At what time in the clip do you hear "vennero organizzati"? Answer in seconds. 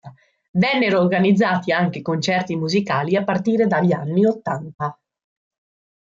0.53-1.71